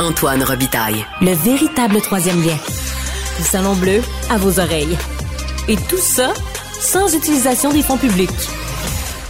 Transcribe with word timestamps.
Antoine 0.00 0.42
Robitaille. 0.42 1.06
Le 1.20 1.32
véritable 1.32 2.00
troisième 2.00 2.42
lien. 2.42 2.56
Le 3.38 3.44
salon 3.44 3.74
bleu 3.74 4.02
à 4.28 4.36
vos 4.38 4.58
oreilles. 4.58 4.98
Et 5.68 5.76
tout 5.76 5.98
ça 5.98 6.32
sans 6.80 7.14
utilisation 7.14 7.72
des 7.72 7.82
fonds 7.82 7.96
publics. 7.96 8.30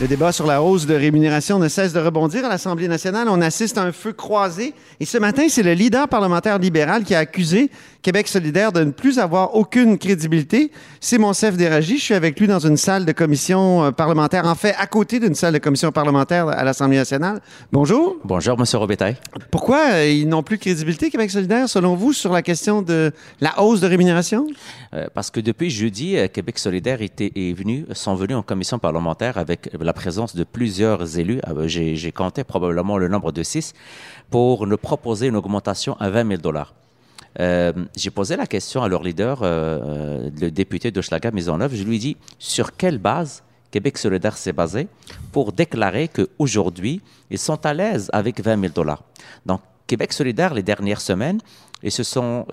Le 0.01 0.09
débat 0.09 0.33
sur 0.33 0.45
la 0.45 0.61
hausse 0.61 0.87
de 0.87 0.95
rémunération 0.95 1.61
ne 1.61 1.69
cesse 1.69 1.93
de 1.93 2.01
rebondir 2.01 2.45
à 2.45 2.49
l'Assemblée 2.49 2.89
nationale. 2.89 3.29
On 3.31 3.41
assiste 3.41 3.79
à 3.79 3.83
un 3.85 3.93
feu 3.93 4.13
croisé. 4.13 4.75
Et 4.99 5.05
ce 5.05 5.19
matin, 5.19 5.45
c'est 5.49 5.63
le 5.63 5.73
leader 5.73 6.09
parlementaire 6.09 6.59
libéral 6.59 7.05
qui 7.05 7.15
a 7.15 7.21
accusé 7.21 7.71
Québec 8.03 8.27
solidaire 8.27 8.73
de 8.73 8.83
ne 8.83 8.91
plus 8.91 9.21
avoir 9.21 9.55
aucune 9.55 9.97
crédibilité. 9.97 10.73
C'est 11.01 11.17
Monsef 11.17 11.57
Déragi. 11.57 11.99
Je 11.99 12.03
suis 12.03 12.15
avec 12.15 12.41
lui 12.41 12.49
dans 12.49 12.59
une 12.59 12.77
salle 12.77 13.05
de 13.05 13.13
commission 13.13 13.85
euh, 13.85 13.91
parlementaire, 13.93 14.47
en 14.47 14.57
fait, 14.57 14.75
à 14.79 14.89
côté 14.89 15.21
d'une 15.21 15.37
salle 15.37 15.55
de 15.55 15.59
commission 15.59 15.93
parlementaire 15.93 16.49
à 16.49 16.65
l'Assemblée 16.65 16.97
nationale. 16.97 17.41
Bonjour. 17.71 18.17
Bonjour, 18.25 18.59
M. 18.59 18.65
Robitaille. 18.75 19.17
Pourquoi 19.53 19.81
euh, 19.93 20.09
ils 20.09 20.29
n'ont 20.29 20.43
plus 20.43 20.57
de 20.57 20.63
crédibilité, 20.63 21.09
Québec 21.09 21.31
solidaire, 21.31 21.69
selon 21.69 21.95
vous, 21.95 22.13
sur 22.13 22.33
la 22.33 22.43
question 22.43 22.83
de 22.83 23.13
la 23.41 23.63
hausse 23.63 23.81
de 23.81 23.87
rémunération? 23.87 24.49
Euh, 24.93 25.07
parce 25.15 25.31
que 25.31 25.39
depuis 25.39 25.71
jeudi, 25.71 26.17
Québec 26.33 26.59
solidaire 26.59 27.01
était, 27.01 27.31
est 27.37 27.57
venu, 27.57 27.87
sont 27.93 28.17
venus 28.17 28.37
en 28.37 28.43
commission 28.43 28.81
parlementaire 28.81 29.39
avec 29.39 29.71
la 29.85 29.93
présence 29.93 30.35
de 30.35 30.45
plusieurs 30.45 31.19
élus. 31.19 31.41
J'ai 31.67 32.13
compté 32.13 32.43
probablement 32.43 32.99
le 32.99 33.09
nombre 33.09 33.33
de 33.33 33.43
six 33.43 33.75
pour 34.31 34.67
nous 34.67 34.79
proposer 34.79 35.29
une 35.29 35.37
augmentation 35.37 35.95
à 36.01 36.11
20 36.11 36.29
000 36.29 36.41
dollars. 36.41 36.75
Euh, 37.41 37.73
j'ai 37.97 38.11
posé 38.11 38.37
la 38.37 38.47
question 38.47 38.83
à 38.83 38.89
leur 38.89 39.03
leader, 39.03 39.43
euh, 39.43 39.47
euh, 39.47 40.31
le 40.41 40.51
député 40.51 40.91
de 40.91 41.01
Schlager 41.01 41.31
Maisonneuve. 41.33 41.75
Je 41.75 41.83
lui 41.83 41.97
ai 41.97 41.99
dit 41.99 42.17
sur 42.39 42.77
quelle 42.77 42.99
base 42.99 43.43
Québec 43.71 43.99
solidaire 43.99 44.37
s'est 44.37 44.53
basé 44.53 44.87
pour 45.33 45.53
déclarer 45.53 46.09
qu'aujourd'hui, 46.09 47.01
ils 47.31 47.39
sont 47.39 47.67
à 47.67 47.75
l'aise 47.75 48.09
avec 48.13 48.41
20 48.41 48.61
000 48.61 48.73
dollars? 48.73 49.03
Donc, 49.45 49.61
Québec 49.87 50.13
solidaire, 50.13 50.55
les 50.55 50.63
dernières 50.63 51.01
semaines, 51.01 51.41
ils 51.83 51.93
se 51.93 52.05
sont 52.05 52.47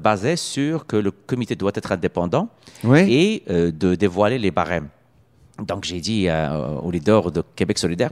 basés 0.00 0.36
sur 0.36 0.86
que 0.86 0.96
le 0.96 1.10
comité 1.10 1.54
doit 1.54 1.72
être 1.74 1.92
indépendant 1.92 2.48
et 2.84 3.42
de 3.46 3.94
dévoiler 3.94 4.38
les 4.38 4.50
barèmes. 4.50 4.88
Donc, 5.66 5.84
j'ai 5.84 6.00
dit 6.00 6.28
au 6.82 6.90
leader 6.90 7.30
de 7.30 7.42
Québec 7.56 7.78
solidaire, 7.78 8.10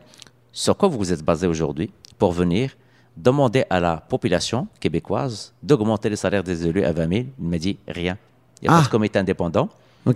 sur 0.52 0.77
quoi 0.77 0.89
vous 0.89 0.98
vous 0.98 1.12
êtes 1.12 1.22
basé 1.22 1.47
aujourd'hui 1.47 1.91
pour 2.19 2.33
venir 2.33 2.70
demander 3.16 3.64
à 3.70 3.80
la 3.80 3.97
population 3.97 4.69
québécoise 4.80 5.53
d'augmenter 5.62 6.08
le 6.08 6.16
salaire 6.16 6.42
des 6.42 6.66
élus 6.66 6.84
à 6.84 6.92
20 6.92 7.08
000. 7.08 7.25
Il 7.41 7.48
m'a 7.48 7.58
dit 7.58 7.78
rien. 7.88 8.16
Il 8.61 8.69
n'y 8.69 8.69
a 8.69 8.77
pas 8.77 8.83
de 8.83 8.86
ah. 8.86 8.91
comité 8.91 9.19
indépendant. 9.19 9.69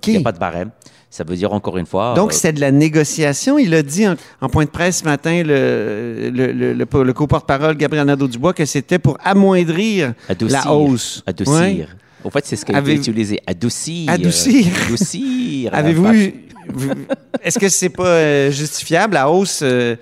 Il 0.07 0.13
n'y 0.13 0.19
a 0.19 0.23
pas 0.23 0.33
de 0.33 0.39
barème. 0.39 0.71
Ça 1.11 1.25
veut 1.25 1.35
dire 1.35 1.53
encore 1.53 1.77
une 1.77 1.87
fois. 1.87 2.15
Donc, 2.15 2.31
euh, 2.31 2.35
c'est 2.35 2.53
de 2.53 2.61
la 2.61 2.71
négociation. 2.71 3.59
Il 3.59 3.75
a 3.75 3.83
dit 3.83 4.07
en, 4.07 4.49
point 4.49 4.65
de 4.65 4.71
presse 4.71 4.99
ce 4.99 5.05
matin, 5.05 5.43
le, 5.45 6.31
le, 6.33 6.53
le, 6.53 6.85
le 6.85 7.13
co-porte-parole 7.13 7.77
Gabriel 7.77 8.07
Nadeau-Dubois, 8.07 8.53
que 8.53 8.65
c'était 8.65 9.01
pour 9.01 9.19
amoindrir 9.25 10.15
la 10.41 10.73
hausse. 10.73 11.25
Adoucir. 11.27 11.97
Au 12.23 12.31
fait, 12.31 12.47
c'est 12.47 12.55
ce 12.57 12.65
qui 12.65 12.73
a 12.73 12.79
été 12.79 12.95
utilisé. 12.95 13.41
Adoucir. 13.47 14.11
Adoucir. 14.11 14.67
Adoucir. 14.87 15.75
Avez-vous. 15.75 16.07
Est-ce 17.43 17.59
que 17.59 17.69
c'est 17.69 17.89
pas 17.89 18.07
euh, 18.07 18.51
justifiable, 18.51 19.15
la 19.15 19.31
hausse? 19.31 19.61
Euh, 19.63 19.97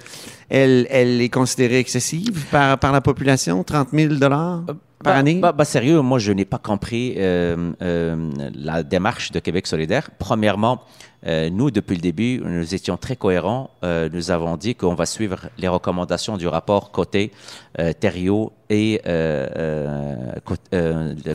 elle, 0.50 0.86
elle 0.90 1.20
est 1.20 1.28
considérée 1.28 1.78
excessive 1.78 2.46
par, 2.50 2.78
par 2.78 2.92
la 2.92 3.00
population, 3.00 3.62
30 3.62 3.88
000 3.92 4.14
dollars 4.14 4.62
par 5.02 5.12
bah, 5.12 5.18
année? 5.18 5.38
Bah, 5.40 5.52
bah, 5.52 5.64
sérieux, 5.64 6.00
moi, 6.00 6.18
je 6.18 6.32
n'ai 6.32 6.44
pas 6.44 6.58
compris 6.58 7.14
euh, 7.16 7.72
euh, 7.82 8.30
la 8.54 8.82
démarche 8.82 9.30
de 9.32 9.38
Québec 9.40 9.66
solidaire. 9.66 10.10
Premièrement, 10.18 10.80
euh, 11.26 11.50
nous, 11.50 11.70
depuis 11.70 11.96
le 11.96 12.00
début, 12.00 12.40
nous 12.44 12.74
étions 12.74 12.96
très 12.96 13.16
cohérents. 13.16 13.70
nous 13.82 14.30
avons 14.30 14.56
dit 14.56 14.74
qu'on 14.74 14.94
va 14.94 15.06
suivre 15.06 15.48
les 15.58 15.68
recommandations 15.68 16.36
du 16.36 16.46
rapport 16.46 16.90
côté 16.90 17.32
Thériault 18.00 18.52
et 18.70 19.00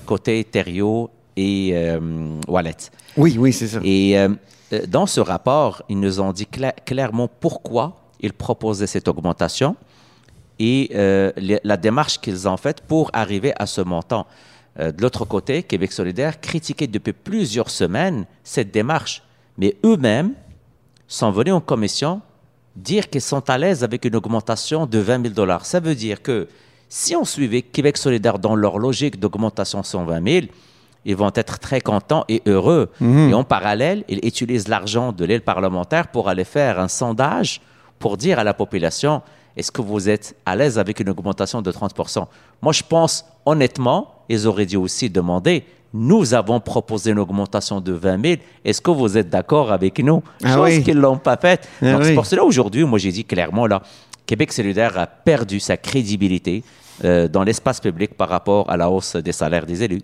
côté 0.06 0.44
Thériault 0.46 1.10
et 1.36 1.76
Wallet. 2.48 2.78
Oui, 3.18 3.38
oui, 3.40 3.54
c'est 3.54 3.68
ça. 3.68 3.80
Et 3.84 4.16
dans 4.88 5.06
ce 5.06 5.20
rapport, 5.20 5.84
ils 5.90 6.00
nous 6.00 6.20
ont 6.20 6.32
dit 6.32 6.48
clairement 6.86 7.28
pourquoi 7.28 8.04
ils 8.20 8.34
proposaient 8.34 8.88
cette 8.88 9.08
augmentation 9.08 9.76
et 10.60 10.92
euh, 10.96 11.32
la 11.64 11.78
démarche 11.78 12.20
qu'ils 12.20 12.48
ont 12.48 12.58
faite 12.58 12.82
pour 12.82 13.10
arriver 13.14 13.54
à 13.58 13.66
ce 13.66 13.82
montant. 13.82 14.26
Euh, 14.80 14.92
de 14.92 15.02
l'autre 15.02 15.26
côté, 15.26 15.64
Québec 15.64 15.92
solidaire 15.92 16.40
critiquait 16.40 16.88
depuis 16.88 17.14
plusieurs 17.14 17.70
semaines 17.70 18.26
cette 18.44 18.72
démarche, 18.72 19.24
mais 19.58 19.76
eux-mêmes 19.84 20.34
sont 21.08 21.32
venus 21.32 21.54
en 21.54 21.62
commission 21.62 22.22
dire 22.76 23.10
qu'ils 23.10 23.22
sont 23.22 23.50
à 23.50 23.58
l'aise 23.58 23.84
avec 23.84 24.06
une 24.06 24.16
augmentation 24.16 24.86
de 24.88 24.98
20 24.98 25.24
000 25.24 25.34
dollars. 25.34 25.66
Ça 25.66 25.80
veut 25.80 25.96
dire 25.96 26.22
que 26.22 26.48
si 26.90 27.16
on 27.16 27.26
suivait 27.26 27.62
Québec 27.62 27.98
solidaire 27.98 28.40
dans 28.40 28.56
leur 28.56 28.80
logique 28.80 29.20
d'augmentation 29.20 29.82
de 29.82 29.86
120 29.86 30.28
000, 30.28 30.46
ils 31.06 31.16
vont 31.16 31.32
être 31.36 31.60
très 31.60 31.82
contents 31.82 32.24
et 32.30 32.42
heureux. 32.46 32.90
Mhm. 33.00 33.30
Et 33.30 33.34
en 33.34 33.44
parallèle, 33.44 34.04
ils 34.08 34.20
utilisent 34.26 34.68
l'argent 34.68 35.12
de 35.12 35.26
l'aile 35.26 35.42
parlementaire 35.42 36.08
pour 36.08 36.30
aller 36.30 36.44
faire 36.46 36.80
un 36.80 36.88
sondage 36.88 37.62
pour 38.00 38.18
dire 38.18 38.40
à 38.40 38.44
la 38.44 38.54
population, 38.54 39.22
est-ce 39.56 39.72
que 39.72 39.82
vous 39.82 40.10
êtes 40.10 40.36
à 40.46 40.56
l'aise 40.56 40.80
avec 40.80 41.00
une 41.00 41.10
augmentation 41.10 41.62
de 41.62 41.72
30 41.72 41.94
Moi, 42.62 42.74
je 42.74 42.84
pense 42.84 43.26
honnêtement, 43.46 44.24
ils 44.30 44.48
auraient 44.48 44.66
dû 44.66 44.78
aussi 44.78 45.10
demander, 45.10 45.64
nous 45.94 46.34
avons 46.34 46.60
proposé 46.60 47.12
une 47.12 47.20
augmentation 47.20 47.80
de 47.80 47.94
20 47.94 48.26
000, 48.26 48.42
est-ce 48.66 48.82
que 48.82 48.90
vous 48.92 49.16
êtes 49.18 49.30
d'accord 49.30 49.72
avec 49.72 50.00
nous? 50.00 50.24
Ah 50.44 50.56
Chose 50.56 50.70
oui. 50.78 50.84
qu'ils 50.84 50.96
ne 50.98 51.02
l'ont 51.02 51.18
pas 51.18 51.38
faite. 51.38 51.70
Ah 51.82 51.94
Donc, 51.94 52.04
c'est 52.06 52.16
pour 52.16 52.26
cela 52.26 52.44
aujourd'hui, 52.44 52.84
moi, 52.84 52.98
j'ai 52.98 53.12
dit 53.12 53.24
clairement, 53.24 53.68
là, 53.68 53.82
Québec 54.26 54.52
solidaire 54.52 54.98
a 54.98 55.06
perdu 55.06 55.60
sa 55.60 55.78
crédibilité 55.78 56.64
euh, 57.04 57.28
dans 57.28 57.44
l'espace 57.44 57.80
public 57.80 58.16
par 58.16 58.30
rapport 58.30 58.70
à 58.70 58.78
la 58.78 58.90
hausse 58.90 59.16
des 59.16 59.32
salaires 59.32 59.66
des 59.66 59.84
élus. 59.84 60.02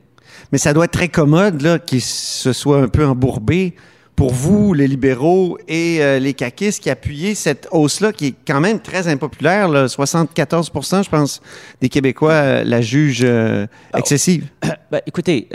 Mais 0.51 0.57
ça 0.57 0.73
doit 0.73 0.85
être 0.85 0.91
très 0.91 1.09
commode, 1.09 1.62
là, 1.62 1.79
qu'ils 1.79 2.01
se 2.01 2.53
soient 2.53 2.81
un 2.81 2.88
peu 2.88 3.06
embourbés 3.06 3.75
pour 4.19 4.34
vous, 4.34 4.74
les 4.74 4.85
libéraux 4.85 5.57
et 5.69 6.03
euh, 6.03 6.19
les 6.19 6.34
caquistes 6.34 6.84
qui 6.84 6.90
appuyaient 6.90 7.35
cette 7.35 7.69
hausse-là, 7.72 8.12
qui 8.12 8.28
est 8.28 8.35
quand 8.46 8.59
même 8.59 8.81
très 8.81 9.07
impopulaire, 9.07 9.69
là, 9.69 9.85
74% 9.85 11.06
je 11.06 11.09
pense, 11.09 11.41
des 11.80 11.88
Québécois 11.88 12.34
euh, 12.34 12.63
la 12.66 12.81
jugent 12.81 13.24
euh, 13.24 13.66
excessive. 13.96 14.50
Ben, 14.91 15.02
écoutez, 15.06 15.47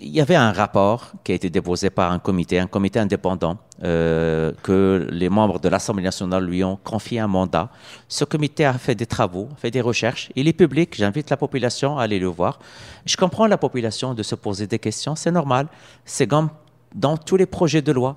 il 0.00 0.08
y 0.08 0.20
avait 0.20 0.34
un 0.34 0.50
rapport 0.50 1.12
qui 1.22 1.30
a 1.30 1.36
été 1.36 1.50
déposé 1.50 1.88
par 1.88 2.10
un 2.10 2.18
comité, 2.18 2.58
un 2.58 2.66
comité 2.66 2.98
indépendant, 2.98 3.58
que 3.80 5.06
les 5.08 5.28
membres 5.28 5.60
de 5.60 5.68
l'Assemblée 5.68 6.02
nationale 6.02 6.44
lui 6.44 6.64
ont 6.64 6.76
confié 6.82 7.20
un 7.20 7.28
mandat. 7.28 7.70
Ce 8.08 8.24
comité 8.24 8.64
a 8.64 8.72
fait 8.72 8.96
des 8.96 9.06
travaux, 9.06 9.48
fait 9.56 9.70
des 9.70 9.80
recherches. 9.80 10.30
Il 10.34 10.48
est 10.48 10.52
public. 10.52 10.96
J'invite 10.96 11.30
la 11.30 11.36
population 11.36 11.96
à 11.96 12.02
aller 12.02 12.18
le 12.18 12.26
voir. 12.26 12.58
Je 13.06 13.16
comprends 13.16 13.46
la 13.46 13.56
population 13.56 14.14
de 14.14 14.24
se 14.24 14.34
poser 14.34 14.66
des 14.66 14.80
questions. 14.80 15.14
C'est 15.14 15.30
normal. 15.30 15.68
C'est 16.04 16.26
comme 16.26 16.48
dans 16.94 17.16
tous 17.16 17.36
les 17.36 17.46
projets 17.46 17.82
de 17.82 17.92
loi. 17.92 18.16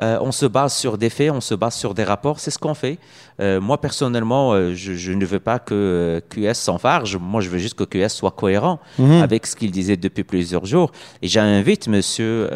Euh, 0.00 0.18
on 0.22 0.32
se 0.32 0.46
base 0.46 0.74
sur 0.74 0.96
des 0.96 1.10
faits, 1.10 1.30
on 1.30 1.42
se 1.42 1.54
base 1.54 1.74
sur 1.74 1.92
des 1.92 2.04
rapports, 2.04 2.40
c'est 2.40 2.50
ce 2.50 2.58
qu'on 2.58 2.72
fait. 2.72 2.98
Euh, 3.40 3.60
moi, 3.60 3.78
personnellement, 3.78 4.52
euh, 4.52 4.72
je, 4.74 5.12
ne 5.12 5.26
veux 5.26 5.40
pas 5.40 5.58
que 5.58 6.22
QS 6.30 6.54
s'enfarge. 6.54 7.18
Moi, 7.18 7.42
je 7.42 7.50
veux 7.50 7.58
juste 7.58 7.74
que 7.74 7.84
QS 7.84 8.08
soit 8.08 8.30
cohérent 8.30 8.80
mhm. 8.98 9.22
avec 9.22 9.46
ce 9.46 9.54
qu'il 9.54 9.70
disait 9.70 9.98
depuis 9.98 10.24
plusieurs 10.24 10.64
jours. 10.64 10.92
Et 11.20 11.28
j'invite 11.28 11.88
monsieur, 11.88 12.48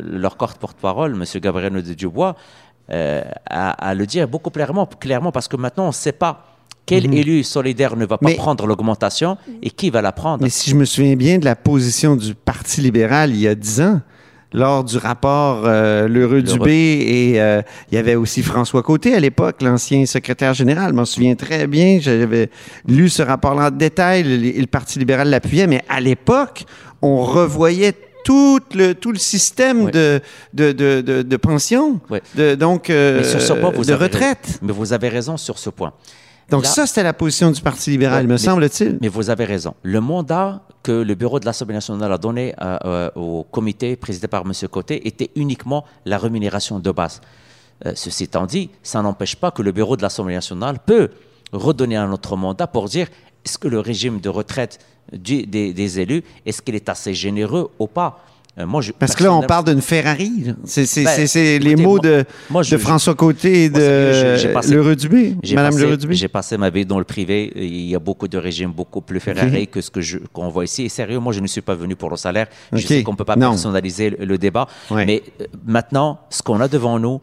leur 0.00 0.36
porte-parole, 0.36 1.14
monsieur 1.14 1.40
Gabriel 1.40 1.72
de 1.72 1.94
Dubois, 1.94 2.36
à, 2.88 3.94
le 3.94 4.06
dire 4.06 4.26
beaucoup 4.26 4.50
clairement, 4.50 4.86
clairement 4.86 5.32
parce 5.32 5.48
que 5.48 5.56
maintenant, 5.56 5.84
on 5.84 5.88
ne 5.88 5.92
sait 5.92 6.12
pas 6.12 6.46
quel 6.86 7.06
mhm. 7.06 7.12
élu 7.12 7.44
solidaire 7.44 7.96
ne 7.96 8.06
va 8.06 8.16
pas 8.16 8.32
prendre 8.32 8.66
l'augmentation 8.66 9.36
et 9.62 9.68
qui 9.68 9.90
va 9.90 10.00
la 10.00 10.12
prendre. 10.12 10.42
Mais 10.42 10.48
si 10.48 10.70
je 10.70 10.74
me 10.74 10.86
souviens 10.86 11.16
bien 11.16 11.38
de 11.38 11.44
la 11.44 11.54
position 11.54 12.16
du 12.16 12.34
Parti 12.34 12.80
libéral 12.80 13.30
il 13.30 13.40
y 13.40 13.48
a 13.48 13.54
dix 13.54 13.82
ans, 13.82 14.00
lors 14.52 14.84
du 14.84 14.96
rapport 14.96 15.62
euh, 15.64 16.08
L'Heureux 16.08 16.42
Dubé 16.42 16.72
et 16.72 17.40
euh, 17.40 17.62
il 17.90 17.96
y 17.96 17.98
avait 17.98 18.14
aussi 18.14 18.42
François 18.42 18.82
Côté 18.82 19.14
à 19.14 19.20
l'époque, 19.20 19.62
l'ancien 19.62 20.06
secrétaire 20.06 20.54
général. 20.54 20.90
Je 20.90 20.94
m'en 20.94 21.04
souviens 21.04 21.34
très 21.34 21.66
bien. 21.66 21.98
J'avais 22.00 22.50
lu 22.86 23.08
ce 23.08 23.22
rapport-là 23.22 23.68
en 23.68 23.70
détail. 23.70 24.22
Le, 24.22 24.60
le 24.60 24.66
Parti 24.66 24.98
libéral 24.98 25.28
l'appuyait, 25.28 25.66
mais 25.66 25.82
à 25.88 26.00
l'époque, 26.00 26.64
on 27.02 27.22
revoyait 27.22 27.94
tout 28.24 28.60
le, 28.74 28.92
tout 28.94 29.12
le 29.12 29.18
système 29.18 29.90
de, 29.90 30.20
de, 30.52 30.72
de, 30.72 31.22
de, 31.22 31.36
pension, 31.36 32.00
de, 32.36 32.54
donc 32.54 32.90
euh, 32.90 33.22
de 33.22 33.92
retraite. 33.94 34.58
Mais 34.62 34.72
vous 34.72 34.92
avez 34.92 35.08
raison 35.08 35.36
sur 35.36 35.58
ce 35.58 35.70
point. 35.70 35.92
Donc 36.50 36.64
ça, 36.66 36.86
c'était 36.86 37.02
la 37.02 37.12
position 37.12 37.50
du 37.50 37.60
Parti 37.60 37.90
libéral, 37.90 38.26
me 38.26 38.36
semble-t-il. 38.36 38.98
Mais 39.00 39.08
vous 39.08 39.30
avez 39.30 39.44
raison. 39.44 39.74
Le 39.82 40.00
mandat 40.00 40.62
que 40.82 40.92
le 40.92 41.14
bureau 41.14 41.40
de 41.40 41.44
l'Assemblée 41.44 41.74
nationale 41.74 42.12
a 42.12 42.18
donné 42.18 42.54
euh, 42.62 42.78
euh, 42.84 43.10
au 43.16 43.44
comité 43.44 43.96
présidé 43.96 44.28
par 44.28 44.44
M. 44.46 44.52
Côté 44.70 45.06
était 45.06 45.30
uniquement 45.36 45.84
la 46.06 46.16
rémunération 46.16 46.78
de 46.78 46.90
base. 46.90 47.20
Euh, 47.84 47.92
ceci 47.94 48.24
étant 48.24 48.46
dit, 48.46 48.70
ça 48.82 49.02
n'empêche 49.02 49.36
pas 49.36 49.50
que 49.50 49.62
le 49.62 49.72
bureau 49.72 49.96
de 49.96 50.02
l'Assemblée 50.02 50.34
nationale 50.34 50.78
peut 50.84 51.10
redonner 51.52 51.96
un 51.96 52.10
autre 52.12 52.36
mandat 52.36 52.66
pour 52.66 52.88
dire 52.88 53.08
est-ce 53.44 53.58
que 53.58 53.68
le 53.68 53.80
régime 53.80 54.20
de 54.20 54.28
retraite 54.28 54.78
des, 55.12 55.44
des 55.46 56.00
élus, 56.00 56.22
est-ce 56.44 56.62
qu'il 56.62 56.74
est 56.74 56.88
assez 56.88 57.14
généreux 57.14 57.70
ou 57.78 57.86
pas? 57.86 58.22
Euh, 58.58 58.66
moi, 58.66 58.80
je, 58.82 58.92
Parce 58.92 59.14
que 59.14 59.22
là, 59.24 59.32
on 59.32 59.42
parle 59.42 59.66
d'une 59.66 59.80
Ferrari. 59.80 60.54
C'est 60.64 61.04
Ben, 61.04 61.62
les 61.62 61.76
mots 61.76 61.98
de, 61.98 62.24
moi, 62.50 62.62
je- 62.62 62.72
de 62.74 62.78
François 62.80 63.14
Côté 63.14 63.64
et 63.64 63.70
de 63.70 64.36
L'Heureux 64.70 64.96
Dubé, 64.96 65.36
Madame 65.54 65.78
L'Heureux 65.78 65.96
Dubé. 65.96 66.14
J'ai 66.14 66.28
passé 66.28 66.56
ma 66.56 66.70
vie 66.70 66.84
dans 66.84 66.98
le 66.98 67.04
privé. 67.04 67.52
Il 67.54 67.86
y 67.88 67.94
a 67.94 67.98
beaucoup 67.98 68.26
de 68.28 68.36
régimes 68.38 68.72
beaucoup 68.72 69.00
plus 69.00 69.20
Ferrari 69.20 69.68
que 69.68 69.80
ce 69.80 69.90
que 69.90 70.00
qu'on 70.32 70.48
voit 70.48 70.64
ici. 70.64 70.82
Et 70.84 70.88
sérieux, 70.88 71.18
moi, 71.20 71.32
je 71.32 71.40
ne 71.40 71.46
suis 71.46 71.60
pas 71.60 71.74
venu 71.74 71.94
pour 71.94 72.10
le 72.10 72.16
salaire. 72.16 72.46
Je 72.72 72.84
sais 72.86 73.02
qu'on 73.02 73.12
ne 73.12 73.16
peut 73.16 73.24
pas 73.24 73.36
Non. 73.36 73.50
personnaliser 73.50 74.10
le, 74.10 74.24
le 74.24 74.38
débat. 74.38 74.66
Ouais. 74.90 75.06
Mais 75.06 75.22
euh, 75.40 75.44
maintenant, 75.66 76.20
ce 76.30 76.42
qu'on 76.42 76.60
a 76.60 76.68
devant 76.68 76.98
nous, 76.98 77.20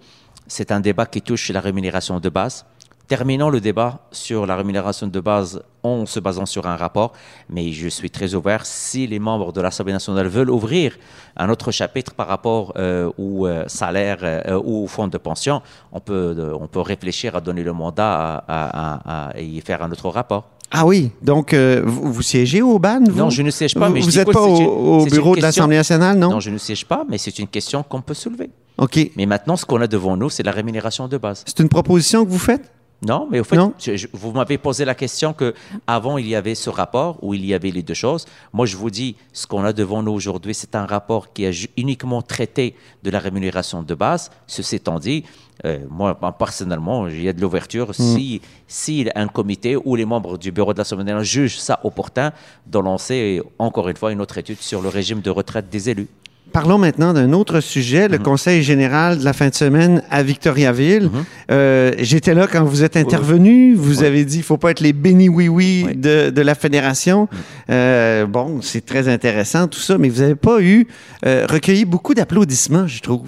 c'est 0.47 0.71
un 0.71 0.79
débat 0.79 1.05
qui 1.05 1.21
touche 1.21 1.49
la 1.49 1.59
rémunération 1.59 2.19
de 2.19 2.29
base. 2.29 2.65
Terminons 3.07 3.51
le 3.51 3.61
débat 3.61 3.99
sur 4.11 4.47
la 4.47 4.55
rémunération 4.55 5.05
de 5.05 5.19
base 5.19 5.61
en 5.83 6.07
se 6.07 6.19
basant 6.19 6.47
sur 6.47 6.65
un 6.65 6.75
rapport, 6.75 7.13
mais 7.49 7.71
je 7.71 7.87
suis 7.87 8.09
très 8.09 8.33
ouvert. 8.33 8.65
Si 8.65 9.05
les 9.05 9.19
membres 9.19 9.53
de 9.53 9.61
l'Assemblée 9.61 9.93
nationale 9.93 10.27
veulent 10.27 10.49
ouvrir 10.49 10.97
un 11.37 11.49
autre 11.49 11.71
chapitre 11.71 12.15
par 12.15 12.27
rapport 12.27 12.73
euh, 12.77 13.11
au 13.19 13.45
euh, 13.45 13.63
salaire 13.67 14.17
euh, 14.23 14.59
ou 14.63 14.83
au 14.85 14.87
fonds 14.87 15.07
de 15.07 15.19
pension, 15.19 15.61
on 15.91 15.99
peut, 15.99 16.33
euh, 16.35 16.57
on 16.59 16.65
peut 16.67 16.79
réfléchir 16.79 17.35
à 17.35 17.41
donner 17.41 17.63
le 17.63 17.73
mandat 17.73 18.43
à, 18.47 18.47
à- 18.47 19.29
à- 19.35 19.39
y 19.39 19.61
faire 19.61 19.83
un 19.83 19.91
autre 19.91 20.09
rapport. 20.09 20.45
Ah 20.71 20.83
oui, 20.87 21.11
donc 21.21 21.53
euh, 21.53 21.83
vous, 21.85 22.11
vous 22.11 22.21
siégez 22.23 22.63
au 22.63 22.79
BAN, 22.79 23.01
vous? 23.07 23.15
Non, 23.15 23.29
je 23.29 23.43
ne 23.43 23.51
siège 23.51 23.75
pas, 23.75 23.87
mais 23.87 23.99
Vous 23.99 24.09
n'êtes 24.11 24.31
pas 24.31 24.41
au, 24.41 24.57
une- 24.57 24.65
au 24.65 25.05
bureau 25.05 25.35
de 25.35 25.41
question- 25.41 25.41
l'Assemblée 25.63 25.77
nationale, 25.77 26.17
non? 26.17 26.31
Non, 26.31 26.39
je 26.39 26.49
ne 26.49 26.57
siège 26.57 26.85
pas, 26.85 27.05
mais 27.07 27.19
c'est 27.19 27.37
une 27.37 27.47
question 27.47 27.83
qu'on 27.83 28.01
peut 28.01 28.15
soulever. 28.15 28.49
OK. 28.79 29.11
Mais 29.15 29.27
maintenant, 29.27 29.55
ce 29.57 29.65
qu'on 29.65 29.79
a 29.81 29.85
devant 29.87 30.17
nous, 30.17 30.31
c'est 30.31 30.41
la 30.43 30.51
rémunération 30.51 31.07
de 31.07 31.17
base. 31.19 31.43
C'est 31.45 31.59
une 31.59 31.69
proposition 31.69 32.25
que 32.25 32.31
vous 32.31 32.39
faites? 32.39 32.71
Non, 33.01 33.27
mais 33.29 33.39
au 33.39 33.43
fait, 33.43 33.57
Non. 33.57 33.73
je- 33.77 33.97
je- 33.97 34.07
vous 34.13 34.31
m'avez 34.31 34.57
posé 34.57 34.85
la 34.85 34.95
question 34.95 35.33
que 35.33 35.53
avant 35.85 36.17
il 36.17 36.27
y 36.27 36.35
avait 36.35 36.55
ce 36.55 36.69
rapport 36.69 37.17
où 37.21 37.33
il 37.33 37.45
y 37.45 37.53
avait 37.53 37.69
les 37.71 37.83
deux 37.83 37.93
choses. 37.93 38.25
Moi, 38.53 38.65
je 38.65 38.77
vous 38.77 38.89
dis, 38.89 39.15
ce 39.33 39.45
qu'on 39.45 39.63
a 39.63 39.73
devant 39.73 40.01
nous 40.01 40.13
aujourd'hui, 40.13 40.53
c'est 40.55 40.75
un 40.75 40.85
rapport 40.85 41.31
qui 41.33 41.45
a 41.45 41.51
uniquement 41.77 42.21
traité 42.21 42.75
de 43.03 43.09
la 43.11 43.19
rémunération 43.19 43.83
de 43.83 43.93
base. 43.95 44.31
Ceci 44.47 44.77
étant 44.77 44.97
dit, 44.97 45.23
euh, 45.65 45.79
moi, 45.89 46.15
personnellement, 46.37 47.07
il 47.07 47.21
y 47.21 47.29
a 47.29 47.33
de 47.33 47.41
l'ouverture. 47.41 47.93
Si, 47.93 48.41
si 48.67 49.07
un 49.13 49.27
comité 49.27 49.75
ou 49.75 49.95
les 49.95 50.05
membres 50.05 50.37
du 50.37 50.51
bureau 50.51 50.73
de 50.73 50.77
l'Assemblée 50.79 51.03
nationale 51.03 51.23
jugent 51.25 51.57
ça 51.59 51.79
opportun 51.83 52.31
de 52.65 52.79
lancer, 52.79 53.41
encore 53.59 53.87
une 53.89 53.97
fois, 53.97 54.13
une 54.13 54.21
autre 54.21 54.37
étude 54.37 54.59
sur 54.61 54.81
le 54.81 54.89
régime 54.89 55.21
de 55.21 55.29
retraite 55.29 55.69
des 55.69 55.89
élus. 55.89 56.07
Parlons 56.55 56.77
maintenant 56.77 57.11
d'un 57.11 57.33
autre 57.33 57.59
sujet, 57.59 58.05
Mhm. 58.05 58.11
le 58.13 58.17
Conseil 58.19 58.63
général 58.63 59.19
de 59.19 59.25
la 59.25 59.33
fin 59.33 59.49
de 59.49 59.53
semaine 59.55 60.01
à 60.09 60.23
Victoriaville. 60.23 61.03
Mhm. 61.11 61.25
Euh, 61.51 61.91
J'étais 61.99 62.33
là 62.33 62.47
quand 62.49 62.63
vous 62.63 62.81
êtes 62.81 62.95
intervenu. 62.95 63.75
Vous 63.75 64.03
avez 64.03 64.23
dit 64.23 64.37
il 64.37 64.43
faut 64.43 64.55
pas 64.57 64.71
être 64.71 64.79
les 64.79 64.93
bénis 64.93 65.27
oui-oui 65.27 65.83
Oui. 65.85 65.93
Mhm. 65.95 65.99
de, 66.01 66.29
de 66.29 66.41
la 66.41 66.55
fédération. 66.55 67.27
Euh, 67.69 68.25
bon, 68.25 68.61
c'est 68.61 68.85
très 68.85 69.09
intéressant 69.09 69.67
tout 69.67 69.81
ça, 69.81 69.97
mais 69.97 70.07
vous 70.07 70.21
n'avez 70.21 70.35
pas 70.35 70.61
eu 70.61 70.87
euh, 71.25 71.45
recueilli 71.49 71.83
beaucoup 71.83 72.13
d'applaudissements, 72.13 72.87
je 72.87 73.01
trouve. 73.01 73.27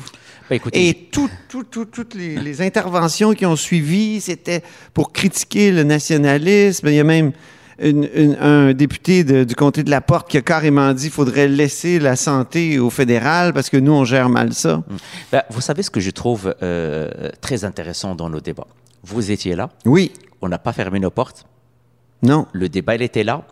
Ben, 0.50 0.56
écoutez, 0.56 0.88
Et 0.88 0.94
tout- 1.12 1.30
tout- 1.50 1.65
tout- 1.69 1.83
toutes 1.83 2.15
les, 2.15 2.38
les 2.38 2.62
interventions 2.62 3.33
qui 3.33 3.45
ont 3.45 3.57
suivi, 3.57 4.21
c'était 4.21 4.63
pour 4.94 5.12
critiquer 5.12 5.73
le 5.73 5.83
nationalisme. 5.83 6.88
Il 6.88 6.94
y 6.94 7.00
a 7.01 7.03
même 7.03 7.33
une- 7.79 8.09
une- 8.13 8.38
un 8.39 8.74
député 8.74 9.24
de- 9.24 9.44
du 9.44 9.56
comté 9.56 9.83
de 9.83 9.89
la 9.89 10.01
Porte 10.01 10.29
qui 10.29 10.38
a 10.38 10.41
carrément 10.41 10.94
dit 10.94 11.03
qu'il 11.03 11.12
faudrait 11.12 11.47
laisser 11.47 12.00
la 12.00 12.15
santé 12.15 12.79
au 12.79 12.89
fédéral 12.89 13.53
parce 13.53 13.69
que 13.69 13.77
nous, 13.77 13.91
on 13.91 14.03
gère 14.03 14.29
mal 14.29 14.53
ça. 14.53 14.83
ben, 15.31 15.44
vous 15.50 15.62
savez 15.62 15.83
ce 15.83 15.89
que 15.89 16.00
je 16.00 16.09
trouve 16.12 16.56
euh, 16.63 17.29
très 17.41 17.63
intéressant 17.65 18.15
dans 18.15 18.29
nos 18.29 18.39
débats. 18.41 18.68
Vous 19.03 19.31
étiez 19.31 19.56
là, 19.56 19.69
Oui, 19.85 20.12
on 20.41 20.50
n'a 20.50 20.57
pas 20.57 20.74
fermé 20.74 21.00
nos 21.00 21.12
portes. 21.12 21.45
non, 22.24 22.47
Le 22.53 22.68
débat, 22.69 22.95
il 22.95 23.01
était 23.03 23.24
là. 23.24 23.44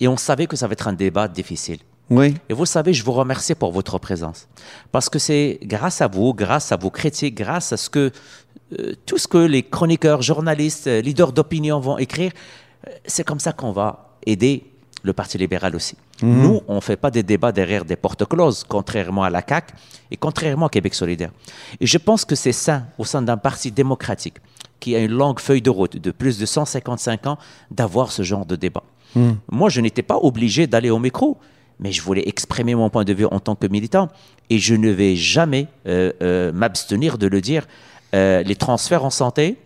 Et 0.00 0.08
on 0.08 0.16
savait 0.16 0.46
que 0.46 0.56
ça 0.56 0.66
va 0.66 0.72
être 0.72 0.88
un 0.88 0.92
débat 0.94 1.28
difficile. 1.28 1.78
oui. 2.08 2.34
Et 2.48 2.54
vous 2.54 2.66
savez, 2.66 2.92
je 2.94 3.04
vous 3.04 3.12
remercie 3.12 3.54
pour 3.54 3.70
votre 3.72 3.98
présence. 3.98 4.48
Parce 4.92 5.08
que 5.08 5.18
c'est 5.18 5.58
grâce 5.62 6.00
à 6.00 6.06
vous, 6.08 6.32
grâce 6.34 6.72
à 6.72 6.76
vos 6.76 6.90
critiques, 6.90 7.36
grâce 7.36 7.72
à 7.72 7.76
ce 7.76 7.90
que, 7.90 8.10
euh, 8.78 8.94
tout 9.06 9.18
ce 9.18 9.28
que 9.28 9.38
les 9.38 9.62
chroniqueurs, 9.62 10.22
journalistes, 10.22 10.86
euh, 10.86 11.00
leaders 11.02 11.32
d'opinion 11.32 11.78
vont 11.80 11.98
écrire, 11.98 12.32
c'est 13.04 13.24
comme 13.24 13.40
ça 13.40 13.52
qu'on 13.52 13.72
va 13.72 14.16
aider 14.26 14.64
le 15.02 15.12
Parti 15.12 15.38
libéral 15.38 15.74
aussi. 15.74 15.96
Nous, 16.22 16.60
on 16.68 16.76
ne 16.76 16.80
fait 16.80 16.96
pas 16.96 17.10
des 17.10 17.22
débats 17.22 17.52
derrière 17.52 17.86
des 17.86 17.96
portes 17.96 18.26
closes, 18.26 18.64
contrairement 18.68 19.22
à 19.22 19.30
la 19.30 19.42
CAQ 19.46 19.72
et 20.10 20.16
contrairement 20.16 20.66
à 20.66 20.68
Québec 20.68 20.94
solidaire. 20.94 21.30
Et 21.80 21.86
je 21.86 21.96
pense 21.96 22.26
que 22.26 22.34
c'est 22.34 22.52
sain 22.52 22.84
au 22.98 23.04
sein 23.04 23.22
d'un 23.22 23.38
parti 23.38 23.70
démocratique 23.70 24.36
qui 24.80 24.94
a 24.96 24.98
une 24.98 25.12
longue 25.12 25.40
feuille 25.40 25.62
de 25.62 25.70
route 25.70 25.96
de 25.96 26.10
plus 26.10 26.38
de 26.38 26.46
155 26.46 27.26
ans 27.26 27.38
d'avoir 27.70 28.12
ce 28.12 28.22
genre 28.22 28.44
de 28.44 28.56
débat. 28.56 28.82
Moi, 29.50 29.68
je 29.70 29.80
n'étais 29.80 30.02
pas 30.02 30.18
obligé 30.18 30.66
d'aller 30.66 30.90
au 30.90 30.98
micro, 30.98 31.38
mais 31.80 31.90
je 31.90 32.02
voulais 32.02 32.22
exprimer 32.28 32.74
mon 32.74 32.90
point 32.90 33.04
de 33.04 33.12
vue 33.12 33.26
en 33.26 33.40
tant 33.40 33.56
que 33.56 33.66
militant 33.66 34.08
et 34.50 34.58
je 34.58 34.74
ne 34.74 34.90
vais 34.90 35.16
jamais 35.16 35.66
euh, 35.86 36.12
euh, 36.22 36.52
m'abstenir 36.52 37.18
de 37.18 37.26
le 37.26 37.40
dire. 37.40 37.66
Euh, 38.14 38.42
les 38.42 38.54
transferts 38.54 39.04
en 39.04 39.10
santé, 39.10 39.56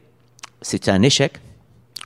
c'est 0.62 0.88
un 0.88 1.02
échec. 1.02 1.34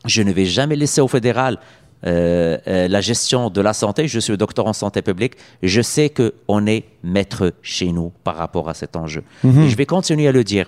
Je 0.08 0.22
ne 0.22 0.32
vais 0.32 0.46
jamais 0.46 0.76
laisser 0.76 1.00
au 1.00 1.08
fédéral 1.08 1.58
euh, 2.06 2.58
euh, 2.68 2.88
la 2.88 3.00
gestion 3.00 3.50
de 3.50 3.60
la 3.60 3.72
santé. 3.72 4.08
Je 4.08 4.20
suis 4.20 4.36
docteur 4.36 4.66
en 4.66 4.72
santé 4.72 5.02
publique. 5.02 5.34
Je 5.62 5.82
sais 5.82 6.10
qu'on 6.10 6.66
est 6.66 6.84
maître 7.02 7.52
chez 7.62 7.92
nous 7.92 8.12
par 8.24 8.36
rapport 8.36 8.68
à 8.68 8.74
cet 8.74 8.96
enjeu. 8.96 9.22
Et 9.44 9.68
je 9.68 9.76
vais 9.76 9.86
continuer 9.86 10.28
à 10.28 10.32
le 10.32 10.44
dire. 10.44 10.66